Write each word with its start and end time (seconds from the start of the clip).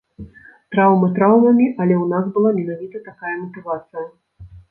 Траўмы 0.75 1.09
траўмамі, 1.17 1.67
але 1.81 1.93
ў 1.97 2.05
нас 2.15 2.25
была 2.37 2.49
менавіта 2.59 2.97
такая 3.09 3.35
матывацыя. 3.45 4.05